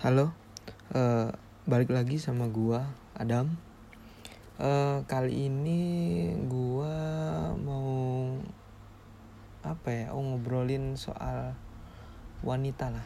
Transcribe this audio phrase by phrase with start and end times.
[0.00, 0.32] Halo,
[0.96, 1.28] uh,
[1.68, 3.52] balik lagi sama gua Adam.
[4.56, 6.96] Uh, kali ini gua
[7.60, 8.32] mau
[9.60, 10.16] apa ya?
[10.16, 11.52] Oh ngobrolin soal
[12.40, 13.04] wanita lah.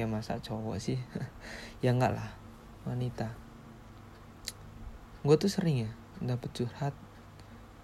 [0.00, 0.96] Ya masa cowok sih?
[1.84, 2.32] ya enggak lah,
[2.88, 3.36] wanita.
[5.28, 5.92] Gue tuh sering ya
[6.24, 6.96] dapet curhat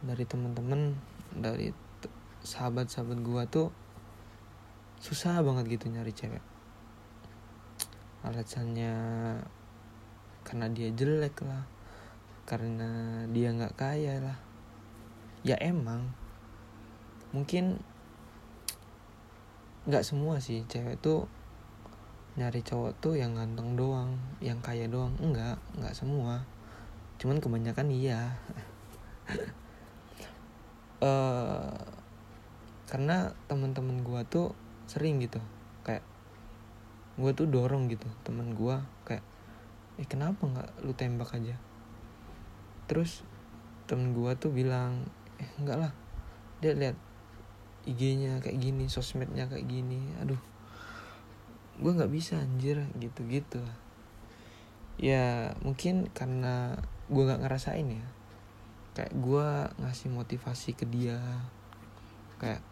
[0.01, 0.97] dari temen-temen,
[1.37, 1.77] dari
[2.41, 3.69] sahabat-sahabat gua tuh
[5.05, 6.52] susah banget gitu nyari cewek
[8.23, 8.95] alasannya
[10.47, 11.65] karena dia jelek lah.
[12.47, 14.39] Karena dia nggak kaya lah.
[15.47, 16.11] Ya emang.
[17.35, 17.83] Mungkin
[19.83, 21.27] nggak semua sih cewek tuh
[22.39, 25.15] nyari cowok tuh yang ganteng doang yang kaya doang.
[25.19, 26.47] Enggak enggak semua.
[27.19, 28.39] Cuman kebanyakan iya.
[31.03, 31.75] Uh,
[32.91, 34.53] karena teman-teman gua tuh
[34.91, 35.41] sering gitu.
[35.87, 36.05] Kayak
[37.19, 39.25] gue tuh dorong gitu temen gue kayak
[40.01, 41.57] eh kenapa nggak lu tembak aja?
[42.89, 43.25] Terus
[43.85, 45.05] temen gue tuh bilang
[45.37, 45.93] eh enggak lah.
[46.63, 46.97] Dia lihat
[47.83, 50.39] IG-nya kayak gini sosmednya kayak gini aduh
[51.83, 53.63] gue nggak bisa anjir gitu gitu
[55.03, 56.79] ya mungkin karena
[57.11, 58.07] gue nggak ngerasain ya
[58.95, 59.49] kayak gue
[59.83, 61.19] ngasih motivasi ke dia
[62.39, 62.63] kayak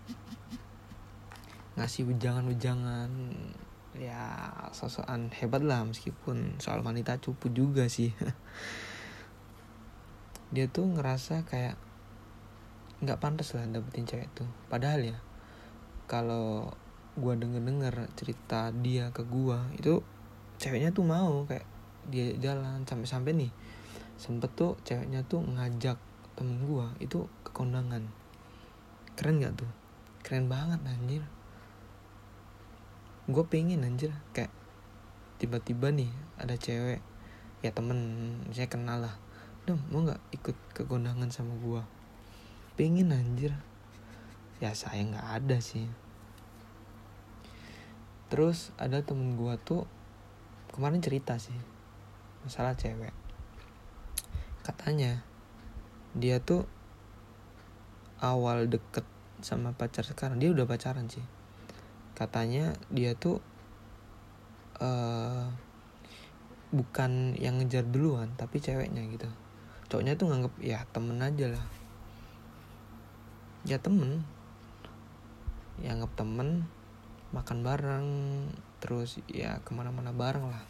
[1.74, 3.11] ngasih wejangan-wejangan
[3.98, 8.14] ya sosokan hebat lah meskipun soal wanita cupu juga sih.
[10.55, 11.78] Dia tuh ngerasa kayak
[13.00, 15.16] nggak pantas lah dapetin cewek tuh padahal ya
[16.05, 16.68] kalau
[17.16, 20.05] gua denger denger cerita dia ke gua itu
[20.61, 21.66] ceweknya tuh mau kayak
[22.11, 22.86] dia jalan.
[22.86, 23.52] Sampai sampai nih
[24.20, 25.98] sempet tuh ceweknya tuh ngajak
[26.38, 28.06] temen gua itu ke kondangan.
[29.18, 29.70] Keren nggak tuh?
[30.22, 31.24] Keren banget anjir
[33.28, 34.14] gue pengen anjir.
[34.32, 34.54] Kayak
[35.36, 36.08] tiba-tiba nih
[36.40, 37.00] ada cewek
[37.60, 37.98] ya temen
[38.54, 39.16] saya kenal lah.
[39.68, 41.82] Dong mau nggak ikut ke kondangan sama gue
[42.80, 43.52] pengen anjir.
[44.64, 45.84] Ya saya nggak ada sih.
[48.33, 49.84] Terus ada temen gue tuh
[50.72, 51.56] kemarin cerita sih
[52.46, 53.12] masalah cewek.
[54.64, 55.20] Katanya
[56.16, 56.64] dia tuh
[58.20, 59.05] awal deket
[59.45, 60.40] sama pacar sekarang.
[60.40, 61.39] Dia udah pacaran sih
[62.20, 63.41] katanya dia tuh
[64.77, 65.48] uh,
[66.69, 69.25] bukan yang ngejar duluan tapi ceweknya gitu.
[69.89, 71.67] Cowoknya tuh nganggep ya temen aja lah.
[73.64, 74.20] Ya temen.
[75.81, 76.69] Ya anggap temen
[77.33, 78.08] makan bareng
[78.85, 80.63] terus ya ke mana-mana bareng lah.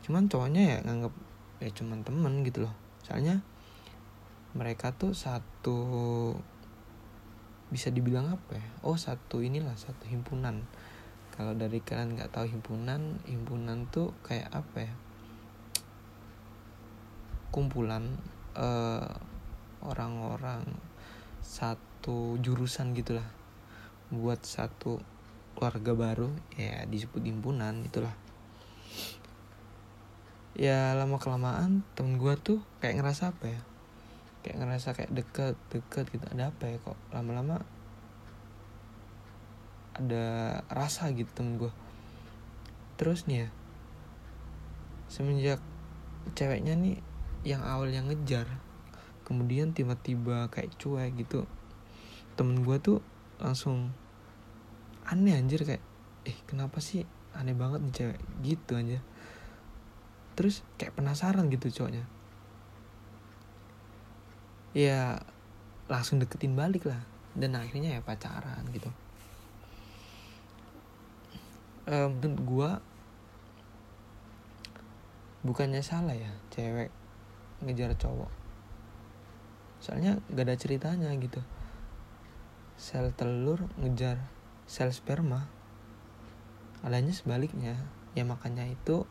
[0.00, 1.14] Cuman cowoknya ya nganggep
[1.60, 2.74] ya cuman temen gitu loh.
[3.04, 3.44] Soalnya
[4.56, 5.78] mereka tuh satu
[7.68, 8.68] bisa dibilang apa ya?
[8.80, 10.64] Oh satu inilah satu himpunan.
[11.36, 14.94] Kalau dari kalian nggak tahu himpunan himpunan tuh kayak apa ya?
[17.52, 18.16] Kumpulan
[18.56, 19.08] eh,
[19.84, 20.64] orang-orang
[21.44, 23.28] satu jurusan gitulah.
[24.08, 24.98] Buat satu
[25.52, 28.16] keluarga baru ya disebut himpunan itulah.
[30.58, 33.67] Ya lama kelamaan temen gue tuh kayak ngerasa apa ya
[34.44, 36.24] kayak ngerasa kayak deket deket gitu.
[36.30, 36.98] Ada apa ya kok?
[37.14, 37.60] Lama-lama
[39.98, 40.26] ada
[40.70, 41.74] rasa gitu temen gue
[42.94, 43.48] terus nih ya
[45.10, 45.60] semenjak
[46.38, 47.02] ceweknya nih
[47.42, 48.46] yang awal yang ngejar
[49.26, 51.50] kemudian tiba-tiba kayak cuek gitu
[52.38, 53.02] temen gue tuh
[53.42, 53.90] langsung
[55.02, 55.82] aneh anjir kayak
[56.26, 57.02] eh kenapa sih
[57.34, 58.20] aneh banget nih cewek?
[58.42, 58.98] Gitu aja
[60.38, 62.06] terus kayak penasaran gitu cowoknya
[64.78, 65.18] ya
[65.90, 67.02] langsung deketin balik lah.
[67.34, 68.86] Dan akhirnya ya pacaran gitu.
[71.90, 72.70] Um, menurut gue
[75.42, 76.94] bukannya salah ya cewek
[77.66, 78.30] ngejar cowok.
[79.82, 81.42] Soalnya gak ada ceritanya gitu.
[82.78, 84.22] Sel telur ngejar
[84.70, 85.50] sel sperma.
[86.86, 87.74] Adanya sebaliknya.
[88.14, 89.10] Ya makanya itu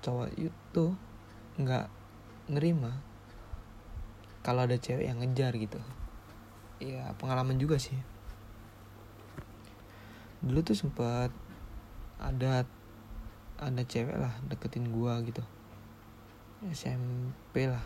[0.00, 0.96] cowok itu
[1.60, 1.92] nggak
[2.48, 3.09] nerima
[4.40, 5.80] kalau ada cewek yang ngejar gitu.
[6.80, 7.96] Ya pengalaman juga sih.
[10.40, 11.28] Dulu tuh sempat
[12.16, 12.64] ada
[13.60, 15.44] ada cewek lah deketin gua gitu.
[16.72, 17.84] SMP lah.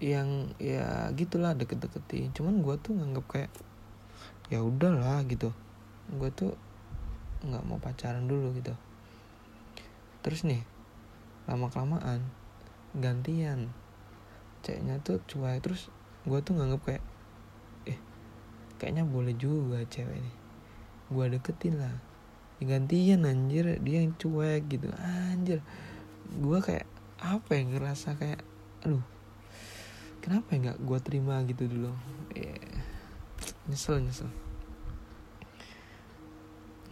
[0.00, 2.36] Yang ya gitulah deket-deketin.
[2.36, 3.52] Cuman gua tuh nganggep kayak
[4.52, 5.48] ya udahlah gitu.
[6.12, 6.52] Gua tuh
[7.40, 8.76] nggak mau pacaran dulu gitu.
[10.20, 10.60] Terus nih
[11.48, 12.28] lama kelamaan
[12.92, 13.72] gantian
[14.60, 15.88] ceweknya tuh cuek terus
[16.28, 17.04] gue tuh nganggep kayak
[17.88, 17.98] eh
[18.76, 20.32] kayaknya boleh juga cewek ini.
[21.08, 21.96] Gue deketin lah.
[22.60, 24.92] Gantian anjir dia yang cuek gitu.
[25.00, 25.64] Anjir.
[26.28, 26.84] Gue kayak
[27.20, 28.40] apa ya ngerasa kayak
[28.80, 29.04] aduh
[30.24, 31.92] kenapa ya nggak gue terima gitu dulu?
[32.36, 32.60] Yeah.
[33.64, 34.28] nyesel nyesel.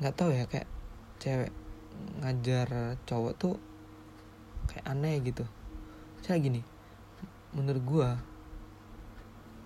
[0.01, 0.69] Nggak tahu ya kayak
[1.21, 1.53] cewek
[2.25, 3.57] ngajar cowok tuh
[4.73, 5.45] kayak aneh gitu.
[6.25, 6.78] Saya gini
[7.57, 8.11] menurut gue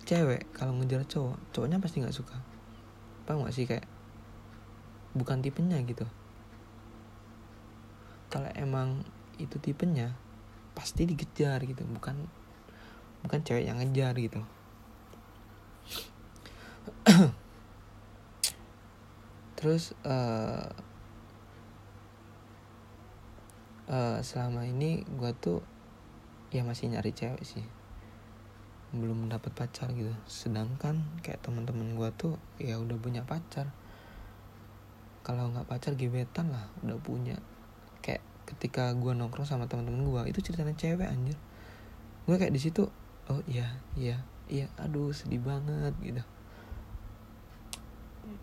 [0.03, 2.35] cewek kalau ngejar cowok cowoknya pasti nggak suka.
[3.23, 3.65] Apa nggak sih?
[3.67, 3.87] Kayak
[5.15, 6.05] bukan tipenya gitu.
[8.27, 9.03] Kalau emang
[9.39, 10.15] itu tipenya
[10.75, 11.83] pasti dikejar gitu.
[11.87, 12.27] Bukan
[13.23, 14.43] bukan cewek yang ngejar gitu.
[19.59, 20.67] Terus uh,
[23.87, 25.63] uh, selama ini gue tuh
[26.53, 27.65] ya masih nyari cewek sih.
[28.93, 30.13] Belum dapat pacar gitu.
[30.29, 33.73] Sedangkan kayak teman-teman gue tuh ya udah punya pacar.
[35.25, 37.41] Kalau nggak pacar gebetan lah udah punya.
[38.05, 41.41] Kayak ketika gue nongkrong sama teman-teman gue itu ceritanya cewek anjir.
[42.29, 42.85] Gue kayak di situ
[43.33, 46.21] oh iya iya iya aduh sedih banget gitu.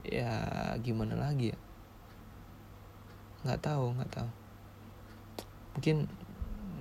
[0.02, 0.34] Ya
[0.82, 1.58] gimana lagi ya?
[3.46, 4.30] Nggak tahu nggak tahu.
[5.78, 6.10] Mungkin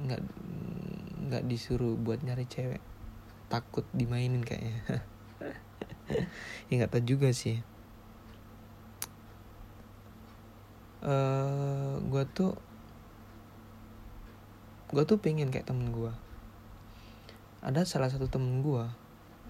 [0.09, 0.21] nggak
[1.29, 2.81] nggak disuruh buat nyari cewek.
[3.47, 4.81] Takut dimainin kayaknya.
[6.69, 7.61] Ya nggak tahu juga sih.
[11.05, 12.57] Uh, eh, gue tuh
[14.89, 16.09] gue tuh pengen kayak temen gue
[17.61, 18.83] ada salah satu temen gue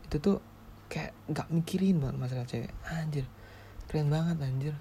[0.04, 0.44] itu tuh
[0.92, 2.76] kayak nggak mikirin banget masalah cewek.
[2.84, 3.24] Anjir
[3.90, 4.76] keren banget anjir.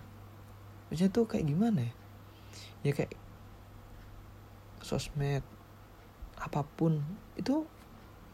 [0.88, 1.92] Maksudnya tuh kayak gimana ya?
[2.84, 3.16] Ya kayak
[4.84, 5.44] sosmed
[6.38, 7.02] apa pun
[7.34, 7.66] itu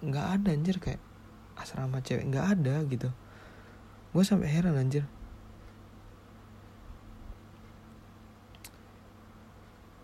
[0.05, 1.01] nggak ada anjir kayak
[1.57, 3.09] asrama cewek nggak ada gitu.
[4.13, 5.09] Gue sampai heran anjir.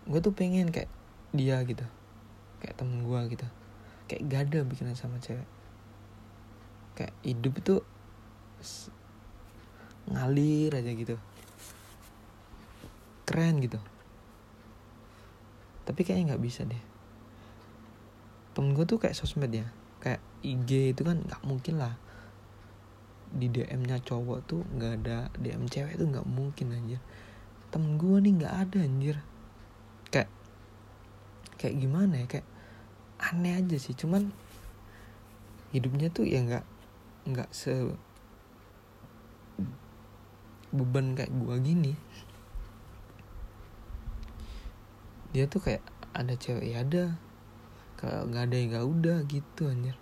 [0.09, 0.91] Gue tuh pengen kayak
[1.31, 1.85] dia gitu.
[2.59, 3.47] Kayak temen gue gitu.
[4.11, 5.47] Kayak gak ada bikinan sama cewek.
[6.99, 7.75] Kayak hidup itu
[10.11, 11.15] ngalir aja gitu.
[13.23, 13.79] Keren gitu.
[15.87, 16.90] Tapi kayaknya nggak bisa deh
[18.51, 19.67] temen gue tuh kayak sosmed ya.
[20.01, 21.95] Kayak IG itu kan nggak mungkin lah.
[23.31, 26.99] Di DM-nya cowok tuh nggak ada DM cewek tuh nggak mungkin anjir.
[27.71, 29.17] Temen gue nih nggak ada anjir.
[30.11, 30.29] Kayak
[31.55, 32.25] kayak gimana ya?
[32.27, 32.47] Kayak
[33.21, 33.95] aneh aja sih.
[33.95, 34.33] Cuman
[35.71, 36.65] hidupnya tuh ya nggak
[37.31, 37.71] nggak se
[40.71, 41.93] beban kayak gua gini.
[45.31, 47.15] Dia tuh kayak ada cewek ya ada
[48.01, 49.93] kalau nggak ada ya nggak udah gitu anjir.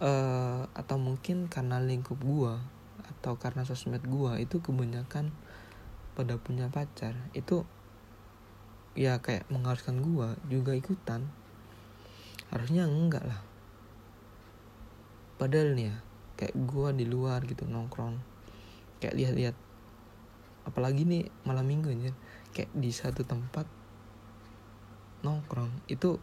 [0.00, 2.64] Uh, atau mungkin karena lingkup gua
[3.04, 5.28] atau karena sosmed gua itu kebanyakan
[6.16, 7.12] pada punya pacar.
[7.36, 7.68] Itu
[8.96, 11.28] ya kayak mengharuskan gua juga ikutan.
[12.48, 13.44] Harusnya enggak lah.
[15.36, 15.96] Padahal nih ya
[16.40, 18.16] kayak gua di luar gitu nongkrong.
[19.04, 19.56] Kayak lihat-lihat.
[20.64, 22.16] Apalagi nih malam minggu aja
[22.54, 23.66] kayak di satu tempat
[25.26, 26.22] nongkrong itu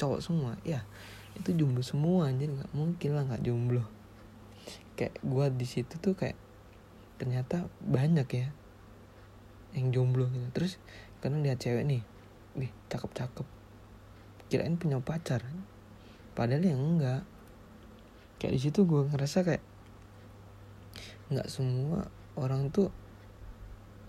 [0.00, 0.56] cowok semua.
[0.64, 0.88] Ya
[1.36, 2.48] itu jomblo semua anjir.
[2.48, 3.84] Nggak mungkin lah nggak jomblo.
[4.96, 6.34] Kayak gua di situ tuh kayak
[7.20, 8.48] ternyata banyak ya
[9.76, 10.48] yang jomblo gitu.
[10.56, 10.80] Terus
[11.20, 12.02] karena lihat cewek nih
[12.56, 13.46] wih cakep cakep
[14.48, 15.44] kirain punya pacar.
[16.32, 17.22] Padahal yang enggak.
[18.40, 19.64] Kayak di situ gue ngerasa kayak
[21.28, 22.08] nggak semua
[22.40, 22.88] orang tuh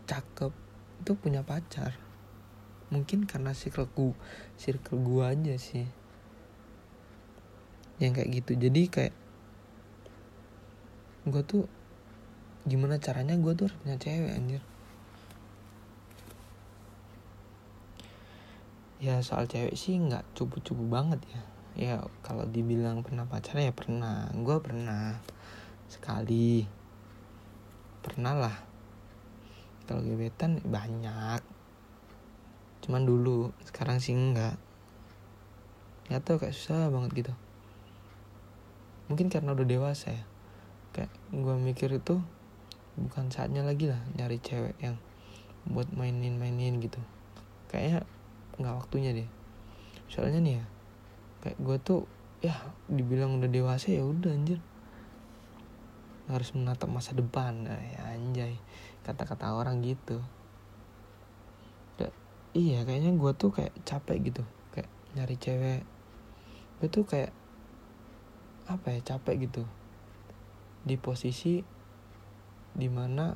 [0.08, 0.69] cakep
[1.00, 1.96] itu punya pacar.
[2.92, 4.14] Mungkin karena circle gue
[4.60, 5.88] circle gue aja sih.
[8.04, 8.52] Yang kayak gitu.
[8.60, 9.16] Jadi kayak
[11.30, 11.64] gue tuh
[12.68, 14.64] gimana caranya gue tuh harus punya cewek anjir.
[19.00, 21.42] Ya soal cewek sih nggak cupu-cupu banget ya.
[21.80, 24.28] Ya kalau dibilang pernah pacaran ya pernah.
[24.36, 25.16] Gue pernah
[25.88, 26.68] sekali.
[28.00, 28.69] Pernah lah
[29.90, 31.42] kalau gebetan banyak.
[32.86, 34.54] Cuman dulu sekarang sih enggak.
[36.14, 37.34] Ya tau kayak susah banget gitu.
[39.10, 40.24] Mungkin karena udah dewasa ya.
[40.94, 42.22] Kayak gue mikir itu
[43.02, 45.02] bukan saatnya lagi lah nyari cewek yang
[45.66, 47.02] buat mainin-mainin gitu.
[47.74, 48.06] Kayaknya
[48.62, 49.30] nggak waktunya deh.
[50.06, 50.66] Soalnya nih ya
[51.42, 52.06] kayak gue tuh
[52.46, 52.54] ya
[52.86, 54.62] dibilang udah dewasa ya udah anjir.
[56.30, 57.66] Harus menatap masa depan.
[57.66, 58.54] Nah, ya anjay
[59.06, 60.20] kata-kata orang gitu.
[61.96, 62.12] Da,
[62.56, 64.44] iya kayaknya gue tuh kayak capek gitu
[64.76, 65.82] kayak nyari cewek.
[66.80, 67.32] Gue tuh kayak
[68.70, 69.64] apa ya capek gitu.
[70.84, 71.62] Di posisi
[72.76, 73.34] di mana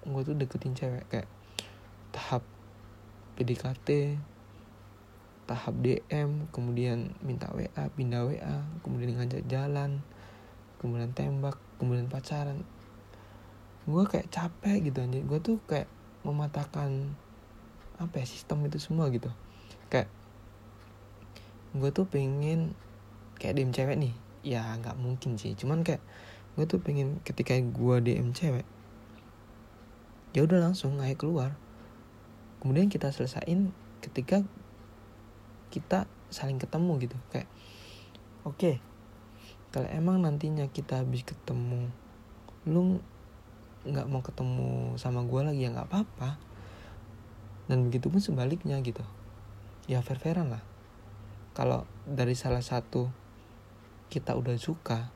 [0.00, 1.28] gue tuh deketin cewek kayak
[2.10, 2.42] tahap
[3.36, 4.18] PDKT
[5.50, 9.98] tahap DM kemudian minta WA pindah WA kemudian ngajak jalan
[10.78, 12.62] kemudian tembak kemudian pacaran
[13.88, 15.88] gue kayak capek gitu anjir gue tuh kayak
[16.20, 17.16] mematahkan
[17.96, 19.28] apa ya sistem itu semua gitu.
[19.88, 20.08] Kayak
[21.76, 22.76] gue tuh pengen
[23.40, 24.14] kayak DM cewek nih.
[24.44, 25.52] Ya nggak mungkin sih.
[25.56, 26.00] Cuman kayak
[26.56, 28.64] gue tuh pengen ketika gue DM cewek
[30.30, 31.58] ya udah langsung ayo keluar.
[32.62, 34.44] Kemudian kita selesain ketika
[35.74, 37.16] kita saling ketemu gitu.
[37.34, 37.48] Kayak
[38.46, 38.76] oke okay,
[39.74, 41.90] kalau emang nantinya kita habis ketemu
[42.68, 43.00] lu
[43.86, 46.36] nggak mau ketemu sama gue lagi ya nggak apa-apa.
[47.70, 49.02] Dan begitu pun sebaliknya gitu.
[49.88, 50.62] Ya fair fairan lah.
[51.56, 53.08] Kalau dari salah satu
[54.10, 55.10] kita udah suka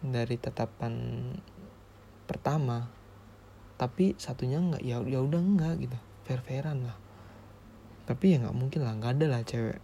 [0.00, 0.94] dari tetapan
[2.24, 2.88] pertama
[3.76, 5.98] tapi satunya nggak ya ya udah enggak gitu.
[6.24, 6.96] Fair fairan lah.
[8.08, 9.80] Tapi ya nggak mungkin lah nggak ada lah cewek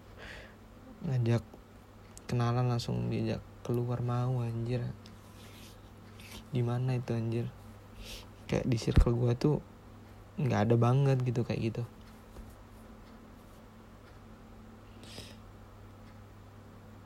[1.07, 1.45] ngajak
[2.27, 4.83] kenalan langsung diajak keluar mau anjir
[6.57, 7.47] gimana itu anjir?
[8.49, 9.57] Kayak di circle gue tuh
[10.41, 11.83] nggak ada banget gitu kayak gitu.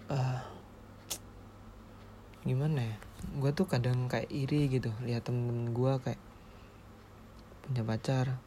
[0.07, 0.39] Uh,
[2.47, 2.97] gimana ya?
[3.43, 6.23] Gue tuh kadang kayak iri gitu lihat temen-temen gue kayak
[7.67, 8.39] punya pacar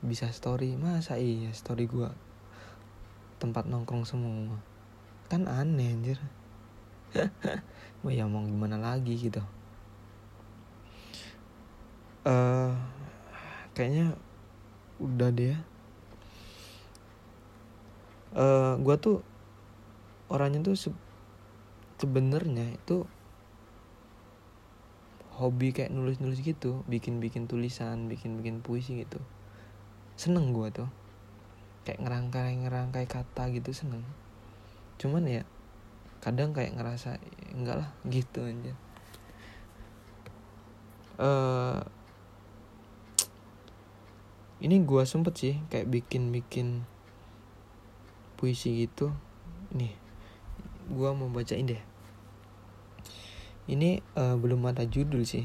[0.00, 0.80] bisa story.
[0.80, 2.08] Masa iya story gue
[3.36, 4.56] tempat nongkrong semua.
[5.28, 6.16] Kan aneh anjir.
[8.04, 9.44] Wah ya mau gimana lagi gitu
[12.26, 12.74] uh,
[13.72, 14.18] kayaknya
[14.98, 15.56] udah deh
[18.36, 19.22] uh, gue tuh
[20.28, 20.90] orangnya tuh se
[21.96, 23.08] sebenarnya itu
[25.36, 29.20] hobi kayak nulis-nulis gitu bikin-bikin tulisan bikin-bikin puisi gitu.
[30.16, 30.88] Seneng gue tuh.
[31.84, 34.00] Kayak ngerangkai-ngerangkai kata gitu seneng.
[34.96, 35.44] Cuman ya
[36.24, 37.20] kadang kayak ngerasa
[37.52, 38.72] enggak lah gitu aja.
[41.20, 41.84] Uh,
[44.56, 46.88] ini gue sempet sih kayak bikin bikin
[48.40, 49.12] puisi gitu.
[49.76, 49.92] Nih
[50.88, 51.82] gue mau bacain deh.
[53.66, 55.44] Ini uh, belum ada judul sih.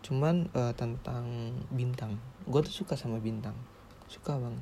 [0.00, 2.16] Cuman uh, tentang bintang.
[2.48, 3.56] Gue tuh suka sama bintang.
[4.08, 4.56] Suka bang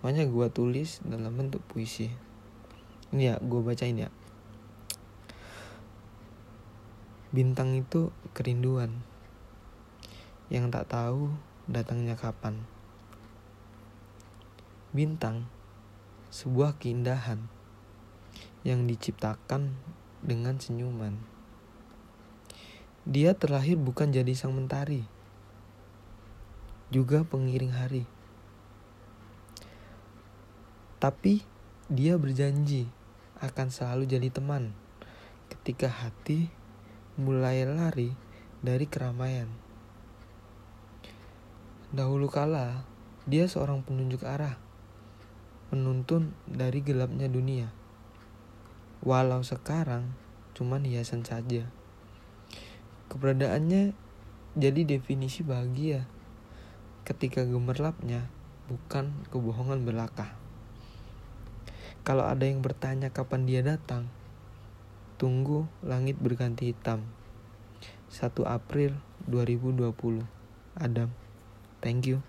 [0.00, 2.08] makanya gue tulis dalam bentuk puisi.
[3.12, 4.08] Ini ya gue bacain ya.
[7.30, 9.09] Bintang itu kerinduan
[10.50, 11.30] yang tak tahu
[11.70, 12.66] datangnya kapan.
[14.90, 15.46] Bintang,
[16.34, 17.46] sebuah keindahan
[18.66, 19.78] yang diciptakan
[20.26, 21.14] dengan senyuman.
[23.06, 25.06] Dia terlahir bukan jadi sang mentari,
[26.90, 28.04] juga pengiring hari.
[30.98, 31.46] Tapi
[31.86, 32.90] dia berjanji
[33.38, 34.74] akan selalu jadi teman
[35.48, 36.50] ketika hati
[37.14, 38.12] mulai lari
[38.60, 39.69] dari keramaian.
[41.90, 42.86] Dahulu kala,
[43.26, 44.54] dia seorang penunjuk arah,
[45.74, 47.66] penuntun dari gelapnya dunia.
[49.02, 50.14] Walau sekarang
[50.54, 51.66] cuman hiasan saja.
[53.10, 53.90] Keberadaannya
[54.54, 56.06] jadi definisi bahagia
[57.02, 58.30] ketika gemerlapnya
[58.70, 60.38] bukan kebohongan belaka.
[62.06, 64.06] Kalau ada yang bertanya kapan dia datang,
[65.18, 67.02] tunggu langit berganti hitam.
[68.14, 68.94] 1 April
[69.26, 70.22] 2020.
[70.78, 71.19] Adam
[71.82, 72.22] Thank you.